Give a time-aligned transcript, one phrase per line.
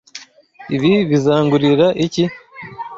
[0.75, 2.25] Ibi bizangurira iki?